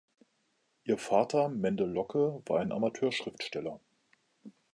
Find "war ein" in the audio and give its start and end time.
2.47-2.71